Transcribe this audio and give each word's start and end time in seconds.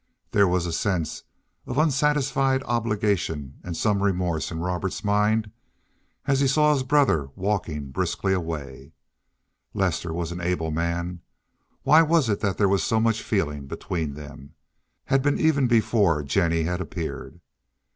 There 0.31 0.47
was 0.47 0.65
a 0.65 0.73
sense 0.73 1.21
of 1.67 1.77
unsatisfied 1.77 2.63
obligation 2.63 3.59
and 3.63 3.77
some 3.77 4.01
remorse 4.01 4.49
in 4.51 4.57
Robert's 4.59 5.03
mind 5.03 5.51
as 6.25 6.39
he 6.39 6.47
saw 6.47 6.73
his 6.73 6.81
brother 6.81 7.29
walking 7.35 7.91
briskly 7.91 8.33
away. 8.33 8.93
Lester 9.75 10.11
was 10.11 10.31
an 10.31 10.41
able 10.41 10.71
man. 10.71 11.21
Why 11.83 12.01
was 12.01 12.29
it 12.29 12.39
that 12.39 12.57
there 12.57 12.67
was 12.67 12.81
so 12.83 12.99
much 12.99 13.21
feeling 13.21 13.67
between 13.67 14.15
them—had 14.15 15.21
been 15.21 15.39
even 15.39 15.67
before 15.67 16.23
Jennie 16.23 16.63
had 16.63 16.81
appeared? 16.81 17.39